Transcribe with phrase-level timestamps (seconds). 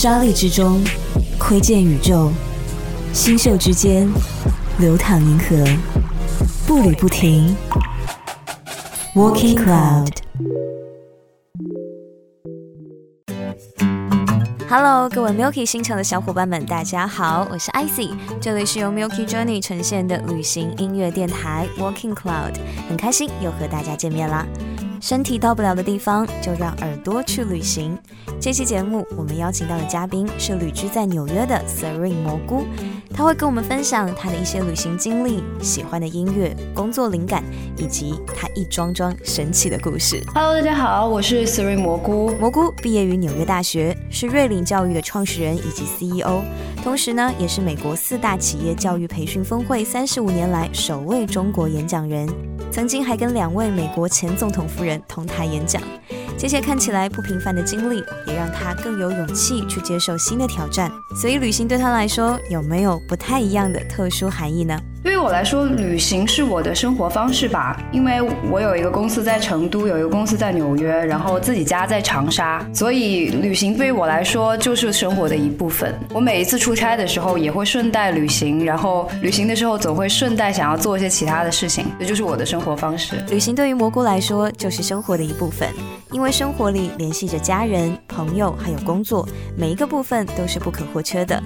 [0.00, 0.80] 沙砾之中
[1.40, 2.30] 窥见宇宙，
[3.12, 4.08] 星宿之间
[4.78, 5.56] 流淌银河，
[6.68, 7.56] 步履不停。
[9.16, 10.12] Walking Cloud。
[14.68, 22.54] Hello，各位 Milky 星球的小伙伴们，大家好，我是 Icy，这里是由 Milky Journey 呈现的旅行音乐电台 Walking Cloud，
[22.88, 24.46] 很开心又和大家见面啦。
[25.00, 27.96] 身体到不了的地方，就让耳朵去旅行。
[28.40, 32.64] 这期节目，我们邀请到的嘉宾是旅居在纽约的 Serene 蘑菇，
[33.14, 37.44] 他会跟我们分享他的一些旅行经历、喜欢的音乐、工作灵感，
[37.76, 40.20] 以及他一桩桩神奇的故事。
[40.34, 42.34] Hello，大家好，我是 Serene 蘑菇。
[42.40, 46.42] 蘑菇毕业于纽约大学，是瑞林教育的创始人以及 CEO，
[46.82, 52.28] 同时呢，也是美国四大企业教育培训峰会三十五年来首位中国演讲人。
[52.70, 55.82] 曾经还跟两位美国前总统夫人同台演讲，
[56.38, 60.90] 这些看起来不平凡的经历，也让他更有勇气去接受新的挑战。
[61.20, 64.80] 所以，旅行对他来说有没有不太一样的特殊含义呢？
[65.00, 67.80] 对于我来说，旅行是我的生活方式吧。
[67.92, 75.94] 因为我有一个公司在成都，有一个公司在纽约，然后自己家在长沙，所以旅行对于我来说就是生活的一部分。
[76.12, 83.16] 我每一次出差的时候也会顺带旅行，然后旅行的时候总会顺带想要做一些其他的事情，这就是我的生活方式。
[83.30, 85.68] 旅行对于蘑菇来说就是生活的一部分，
[86.10, 89.26] 因为生活里联系着家人、朋友还有工作，
[89.56, 91.40] 每一个部分都是不可或缺的。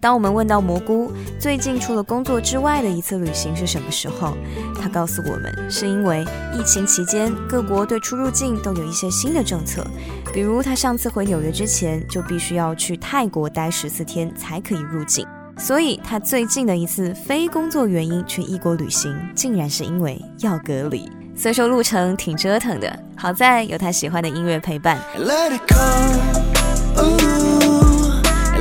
[0.00, 4.36] 当我们问到蘑菇最近除了工作之外的一次旅行是什么时候，
[4.80, 9.86] 他告诉我们，是因为疫情期间各国对出入境都有一些新的政策，
[10.32, 15.26] 比如他上次回纽约之前就必须要去泰国待十四天才可以入境，
[15.58, 21.10] 所以他最近的一次非工作原因去异国旅行，竟然是因为要隔离。
[21.34, 24.98] 虽说路程挺折腾的，好在有他喜欢的音乐陪伴。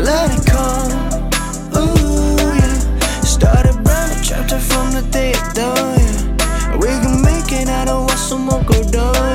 [0.06, 1.24] chapter
[4.59, 5.99] from the day done,
[6.39, 6.77] yeah.
[6.77, 9.34] We can make it out of what some more go down,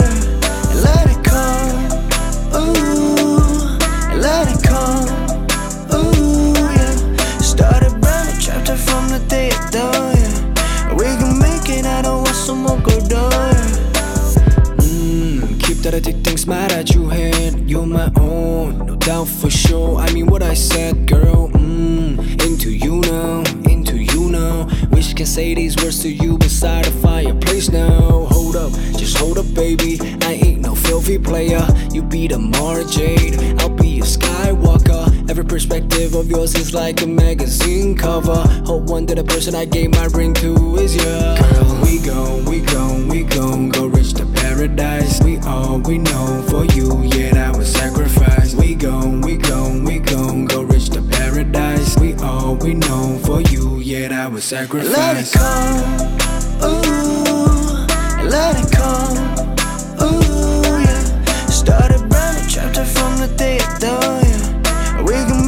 [33.01, 35.31] Jade, I'll be a Skywalker.
[35.31, 38.41] Every perspective of yours is like a magazine cover.
[38.67, 41.03] Hope one day the person I gave my ring to is you.
[41.03, 45.19] Girl, we go, we go, we go, go reach the paradise.
[45.23, 48.55] We all we know for you, yeah, I was sacrifice.
[48.55, 51.97] We go, we go, we go, go reach the paradise.
[51.99, 54.93] We all we know for you yet I would sacrifice.
[54.93, 55.81] Let it come,
[56.69, 59.57] ooh, let it come,
[63.21, 65.05] that they adore you.
[65.05, 65.40] We can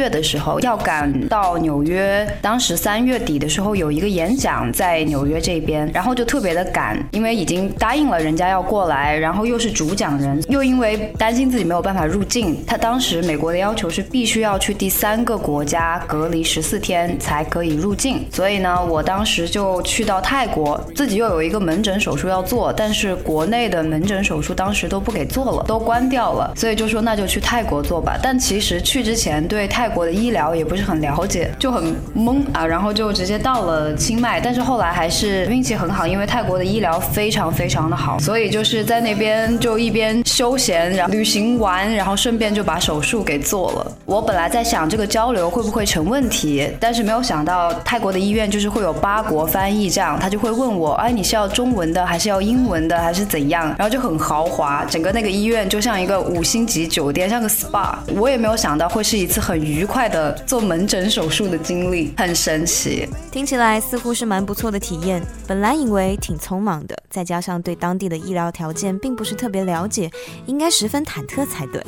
[0.00, 28.80] 月的时候要赶到纽约，当时三月底的时候有一个演讲在纽约这边，然后就特别的赶，因为已经答应了人家要过来，然后又是主讲人，又因为担心自己没有办法入境，他当时美国的要求是必须要去第三个国家隔离十四天才可以入境，所以呢，我当时就去到泰国，自己又有一个门诊手术要做，但是国内的门诊手术当时都不给做了，都关掉了，所以就说那就去泰国做吧，但其实。
[28.80, 34.40] 去之前对泰国的医疗也不是很了解，就很懵啊，然后就直接到了清迈。
[34.40, 43.92] 但是后来还是运气很好，因为泰国的医疗非常非常的好，所以就是在那边就一边休闲，然后旅行完，然后顺便就把手术给做了。
[44.04, 53.66] 我本来在想这个交流会不会成问题，但是没有想到泰国的医院就是会有八国翻译，这样他就会问我，哎，你是要中文的还是要英文的还是怎样？
[53.78, 57.94] 然后就很豪华，整个那个医院就像一个五星级酒店，像个 SPA。
[58.14, 58.90] 我也没有想到。
[58.90, 63.08] 会是一次很愉愉快的做门诊手术的经历，很神奇。
[63.32, 65.22] 听起来似乎是蛮不错的体验。
[65.48, 70.10] 本来以为挺匆忙的，再加上对当地的医疗条件并不是特别了解，
[70.44, 71.82] 应该十分忐忑才对。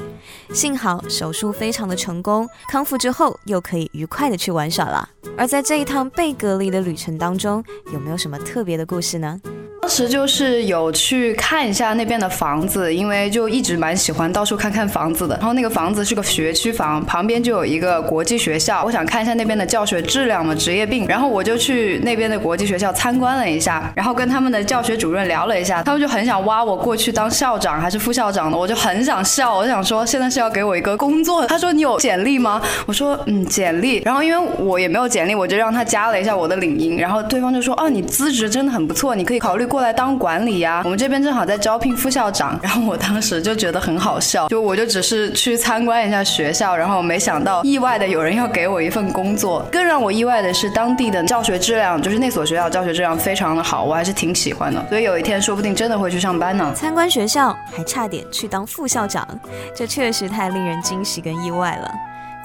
[0.54, 5.06] 幸好手术非常的成功，康复之后又可以愉快的去玩耍了。
[5.36, 7.62] 而在这一趟被隔离的旅程当中，
[7.92, 9.38] 有没有什么特别的故事呢？
[9.82, 15.34] 当时就是有去看一下那边的房子，因为就一直蛮喜欢到处看看房子的。
[15.38, 21.04] 然后那个房子是个学区房，旁边就有一个国际学校，我想看一下那边的教学质量嘛，职业病。
[21.08, 31.44] 然后我就去那边的国际学校参观了一下，然后跟他们的教学主任聊了一下，他们就很想挖我过去当校长还是副校长的，我就很想笑，我想说现在是要给我一个工作。
[31.48, 32.62] 他说你有简历吗？
[32.86, 34.00] 我说嗯简历。
[34.04, 39.66] 然后因为我也没有简历，我就让他加了一下我的领英，然后对方就说哦你资质真的很不错，你可以考虑。
[39.72, 56.70] 过来当管理呀，我们这边正好在招聘副校长，然后我当时就觉得很好笑，就我就只是去参观一下学校，然后没想到意外的有人要给我一份工作，更让我意外的是当地的教学质量，就是那所学校教学质量非常的好，我还是挺喜欢的，所以有一天说不定真的会去上班呢。
[56.76, 59.26] 参观学校还差点去当副校长，
[59.74, 61.90] 这确实太令人惊喜跟意外了。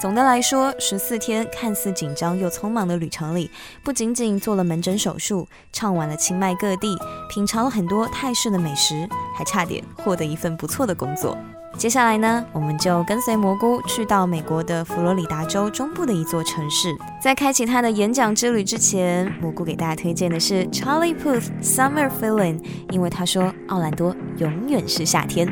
[0.00, 3.50] 总的来说，十四天看似紧张又匆忙的旅程里，
[3.82, 6.96] 不仅仅做了门诊手术，唱完了清迈各地，
[7.28, 11.36] 品尝了很多泰式的美食，还差点获得一份不错的工作。
[11.76, 16.96] 接下来呢，我们就跟随蘑菇去到美国的佛罗里达州中部的一座城市。
[17.20, 25.48] 在开启他的演讲之旅之前，蘑菇给大家推荐的是 Charlie Puth Summer Feeling，因为他说奥兰多永远是夏天。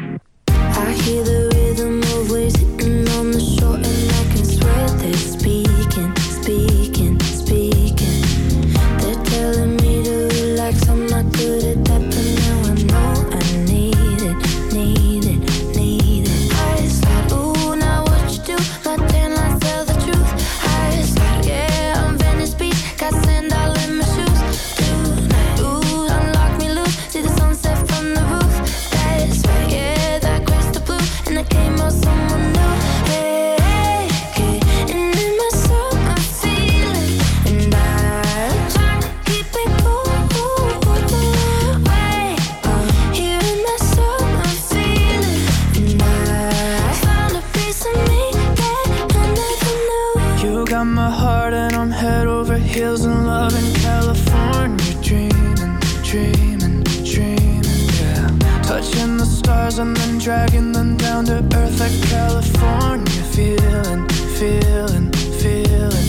[52.87, 58.29] Feels in love in California, dreaming, dreaming, dreaming, yeah.
[58.62, 64.06] Touching the stars and then dragging them down to earth like California, feeling,
[64.38, 65.11] feeling,
[65.41, 66.09] feeling.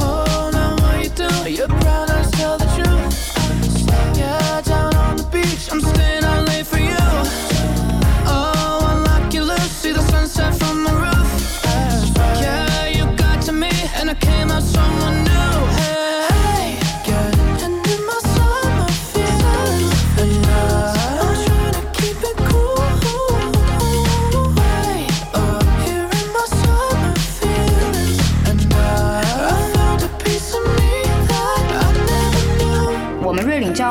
[0.00, 1.50] Oh, now what you do?
[1.50, 4.16] You're proud, I tell the truth.
[4.16, 6.01] Yeah, down on the beach, I'm still.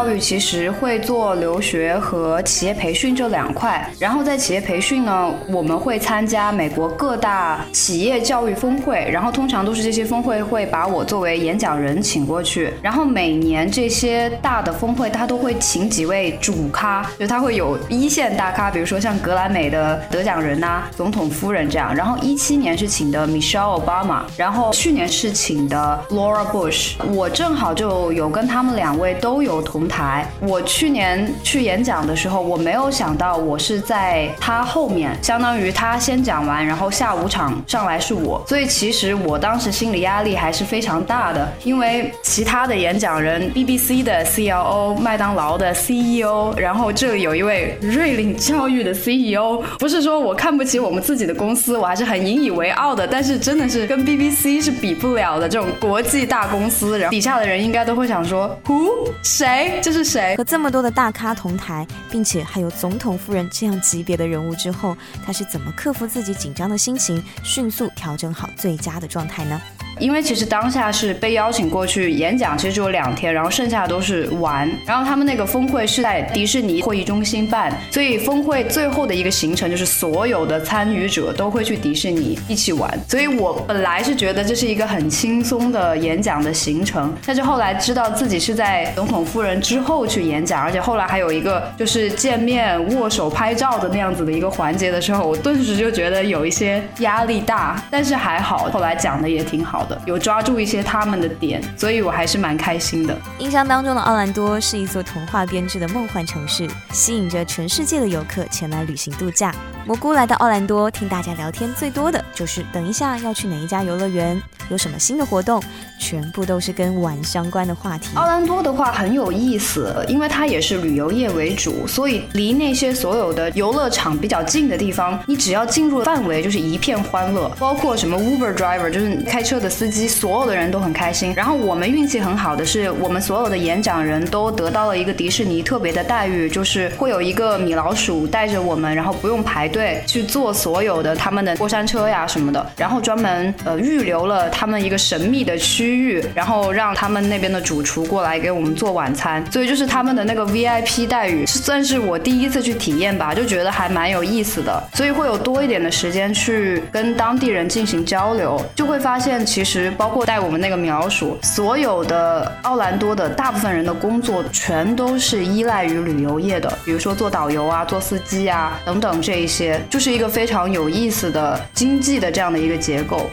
[0.01, 29.91] 教育其实会做留学和企业培训这两块，然后在企业培训呢，我们会参加美国各大企业教育峰会，然后通常都是这些峰会会把我作为演讲人请过去，然后每年这些大的峰会他都会请几位主咖，就他会有一线大咖，比如说像格莱美的得奖人呐，总统夫人这样，然后一七年是请的 Michelle Obama，然后去年是请的 Laura Bush，我正好就有跟他们两位都有同台。
[30.39, 59.11] 我去年去演讲的时候，我没有想到我是在他后面，相当于他先讲完，然后下午场上来是我，所以其实我当时心理压力还是非常大的，因为其他的演讲人，BBC 的 CLO，麦当劳的 CEO，然后这里有一位瑞领教育的 CEO，不是说我看不起我们自己的公司，我还是很引以为傲的，但是真的是跟 BBC 是比不了的这种国际大公司，然后底下的人应该都会想说，Who?
[59.23, 59.79] 谁？
[59.81, 60.01] 这是。
[60.11, 69.61] 谁和这么多的大咖同台，并且还有总统夫人这样级别的人物之后，他是怎么克服自己紧张的心情，迅速调整好最佳的状态呢？
[70.01, 74.69] 因为其实当下是被邀请过去演讲，其实只有两天，然后剩下的都是玩。
[74.85, 82.91] 然后他们那个峰会是在迪士尼会议中心办，所以峰会最后的一个行程就是所有的参与者都会去迪士尼一起玩。
[83.07, 103.17] 所以我本来是觉得这是一个很轻松的演讲的行程，但是后来知道自己是在总统夫人之后去演讲，而且后来还有一个就是见面、握手、拍照的那样子的一个环节的时候，我顿时就觉得有一些压力大，但是还好，后来讲的也挺好有抓住一些他们的点，所以我还是蛮开心的。
[103.39, 109.53] 印象当中的奥兰多是一座童话编织的梦幻城市，吸引着全世界的游客前来旅行度假。
[109.83, 115.61] 蘑菇来到奥兰多，听大家聊天最多的就是等一下要去哪一家游乐园，有什么新的活动，
[115.99, 118.09] 全部都是跟玩相关的话题。
[118.13, 131.33] 奥兰多的话很有意思，因为它也是旅游业为主，所以离那些所有的游乐场比较近的地方，你只要进入范围就是一片欢乐，包括什么 Uber driver，就是开车的司机，所有的人都很开心。
[131.35, 173.29] 然后我们运气很好的是，我们所有的演讲人都得到了一个迪士尼特别的待遇，就是会有一个米老鼠带着我们，然后不用排队去坐所有的他们的过山车呀什么的，然后专门呃预留了他们一个神秘的区域，然后让他们那边的主厨过来给我们做晚餐，所以就是他们的那个 VIP 待遇，算是我第一次去体验吧，就觉得还蛮有意思的，所以会有多一点的时间去跟当地人进行交流，就会发现其实包括带我们那个苗鼠，所有的奥兰多的大部分人的工作全都是依赖于旅游业的，比如说做导游啊、做司机啊等等这一些，就是一个非常有意思的经济的这样的一个结构。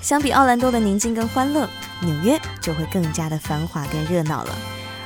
[0.00, 1.68] 相比奥兰多的宁静跟欢乐，
[2.00, 4.54] 纽约就会更加的繁华跟热闹了。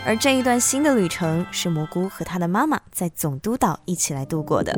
[0.04, 4.72] 而这一段新的旅程是蘑菇和他的妈妈在总督岛一起来度过的。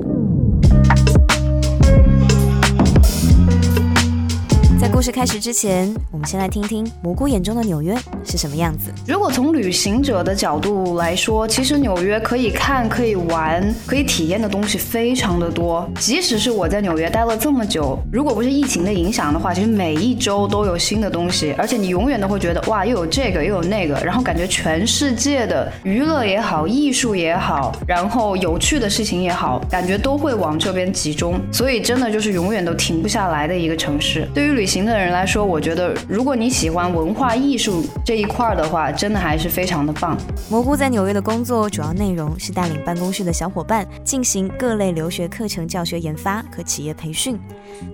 [4.80, 8.92] 在故事开始之前，我们先来听听蘑菇眼中的纽约是什么样子。
[9.08, 15.90] 如果从旅行者的角度来说，其实纽约可以看、可以玩、可以体验的东西非常的多。
[15.98, 31.40] 即使是我在纽约待了这么久，如果不是疫情的影响的话，其实每一周都有新的东西，而且你永远都会觉得哇，又有这个又有那个，然后感觉全世界的娱乐也好、艺术也好，然后有趣的事情也好，感觉都会往这边集中。
[31.50, 34.28] 所以真的就是永远都停不下来的一个城市。
[34.32, 40.16] 对于旅行的人来说，我觉得如果你喜欢文化艺术这一块的话，真的还是非常的棒。
[40.50, 47.40] 蘑菇在纽约的工作主要内容是带领办公室的小伙伴进行各类留学课程教学研发和企业培训。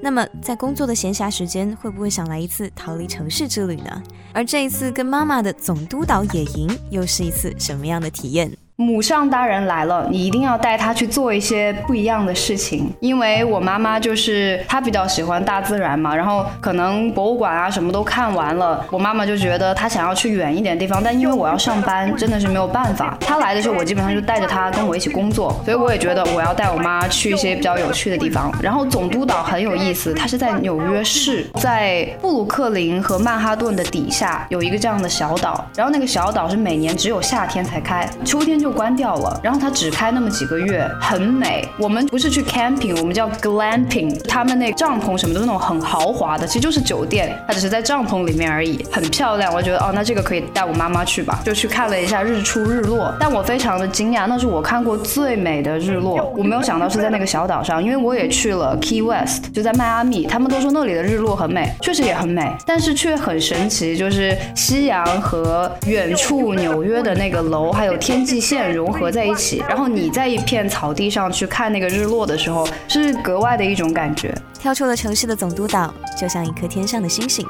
[0.02, 4.02] 那么在工作的闲暇时间，会不会想来一次逃离城市之旅呢？
[4.32, 8.50] 而这一次跟妈妈的总督岛野营，又是一次什么样的体验？
[8.76, 23.16] 母上大人来了，你一定要带她去做一些不一样的事情，因为我妈妈就是她比较喜欢大自然嘛，然后可能博物馆啊什么都看完了，我妈妈就觉得她想要去远一点的地方，但因为我要上班， 真的是没有办法。
[23.20, 28.52] 她来的时候，我基本上就带着她跟我一起工作，所以我也觉得我要带我妈去一些比较有趣的地方。
[28.60, 41.68] 然后总督岛很有意思，它是在纽约市，在布鲁克林和曼哈顿的底下有一个这样的小岛，然后那个小岛是每年只有夏天才开，秋天就关掉了，然后它只开那么几个月，很美。
[41.78, 49.52] 我们不是去 camping，我们叫 glamping，他们那帐篷什么都是那种很豪华的，其实就是酒店，它只是在帐篷里面而已，很漂亮。
[49.52, 53.14] 我觉得哦，那这个可以带我妈妈去吧，就去看了一下日出日落。
[53.20, 56.32] 但我非常的惊讶，那是我看过最美的日落。
[56.34, 74.34] 我没有想到是在那个小岛上，因为我也去了 Key West，就在迈阿密，他们都说那里的日落很美，确实也很美，但是却很神奇，就是夕阳和远处纽约的那个楼还有天际线融合在一起，然后你在一片草地上去看那个日落的时候，是格外的一种感觉。
[74.58, 77.46] 跳出了城市的总督岛，就像一颗天上的星星，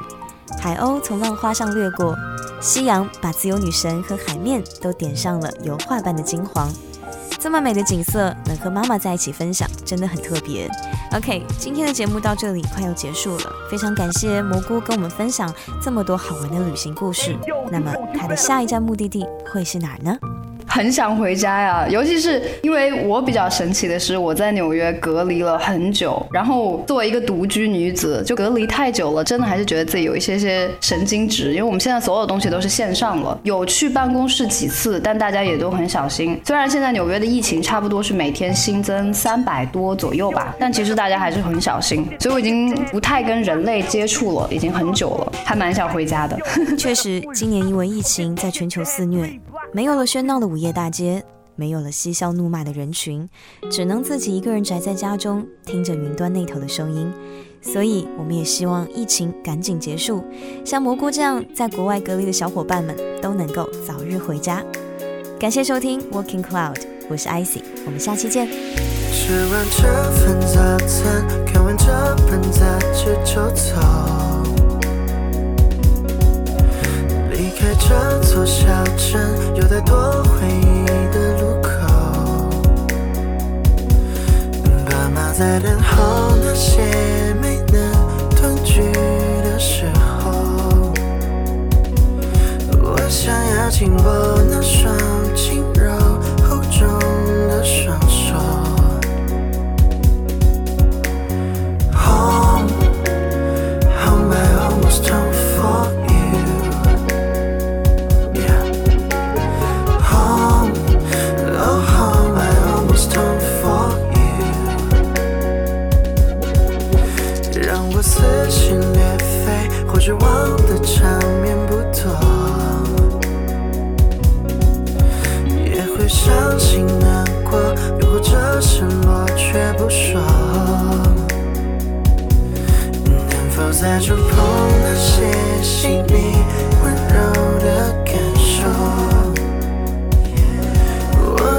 [0.59, 2.15] 海鸥从浪花上掠过，
[2.59, 6.71] 夕阳把自由女神和海面都点上了油画般的金黄。
[7.37, 10.67] 这么美的景色，能和妈妈在一起分享，真的很特别。
[11.15, 17.37] OK，今天的节目到这里快要结束了，非常感谢蘑菇跟我们分享这么多好玩的旅行故事。
[17.71, 20.17] 那么他的下一站目的地会是哪儿呢？
[20.75, 31.51] 很想回家呀，尤其是因为我比较神奇的是，我在纽约隔离了很久，然后作为一个独居女子，就隔离太久了，真的还是觉得自己有一些些神经质。
[31.51, 36.37] 因为我们现在所有东西都是线上了，有去办公室几次，但大家也都很小心。
[36.45, 42.05] 虽然现在纽约的疫情差不多是每天新增三百多左右吧，但其实大家还是很小心。
[42.19, 46.37] 所以我已经不太跟人类接触了，已经很久了，还蛮想回家的。
[46.77, 49.39] 确实，今年因为疫情在全球肆虐。
[49.75, 51.21] 没有了喧闹的午夜大街，
[51.57, 53.29] 没有了嬉笑怒骂的人群，
[53.69, 57.11] 只能自己一个人宅在家中，听着云端那头的声音。
[57.61, 60.23] 所以，我们也希望疫情赶紧结束，
[60.63, 64.63] 像蘑菇这样在国外隔离的小伙伴们都能够早日回家。
[65.37, 68.47] 感谢收听 Working Cloud，我是 icy，我们下期见。
[68.47, 70.61] 吃完这份早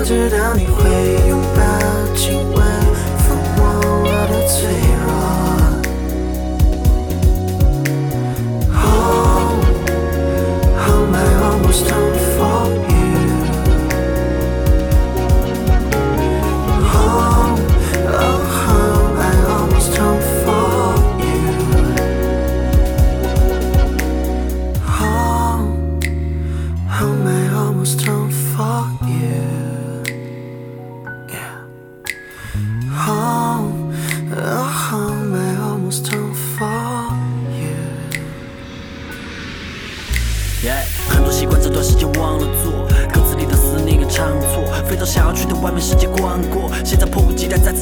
[0.06, 0.88] 知道你会
[1.28, 1.58] 拥抱
[2.14, 2.64] 亲吻，
[3.18, 3.58] 抚摸
[4.04, 4.54] 我的脆
[5.02, 5.04] 弱。
[8.70, 9.50] Oh,
[10.78, 12.94] how I almost don't for you.
[16.94, 17.58] Oh,
[18.06, 20.54] oh, how I almost don't for
[21.18, 21.50] you.
[24.86, 25.66] Oh,
[26.86, 29.65] how I almost don't for you.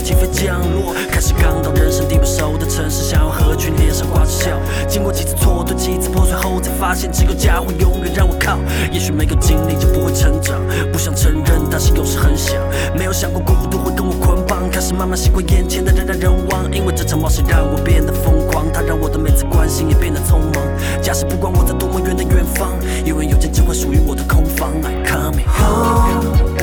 [0.05, 4.51] 起飞降落，开始刚到人生地不熟的城市，想要合群，脸上挂着笑，
[4.87, 8.59] 经过几次错对，几次破碎后，才发现只有家会永远让我靠。
[8.93, 10.61] 也许没有经历就不会成长，
[10.93, 12.57] 不想承认，但是有时很想，
[12.95, 20.63] 没有想过孤独会跟我捆绑，开始慢慢习惯眼前的人来人往，因为这场冒险让我变得疯狂，它让我的每次关心也变得匆忙。
[21.01, 22.69] 假使不管我在多么远的远方，
[23.07, 24.71] 永远有间只会属于我的空房。
[24.83, 26.54] I'm come home。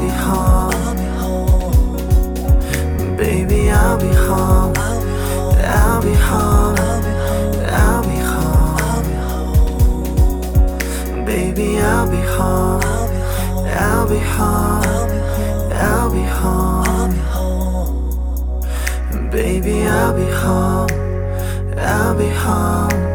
[0.00, 0.96] Be home.
[3.16, 4.72] Baby, I'll be home.
[4.76, 6.76] I'll be home.
[7.68, 8.76] I'll be home.
[11.26, 12.82] Baby, I'll be home.
[13.66, 15.10] I'll be home.
[15.72, 17.14] I'll be home.
[19.30, 20.88] Baby, I'll be home.
[21.76, 23.09] I'll be home.